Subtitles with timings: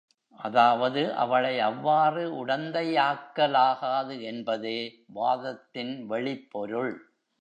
[0.39, 4.77] அதாவது, அவளை அவ்வாறு உடந்தையாக்கலாகாது என்பதே
[5.13, 6.93] வாதத்தின் வெளிப் பொருள்.